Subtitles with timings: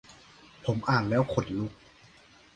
[0.65, 1.71] ผมอ่านแล้วขนลุก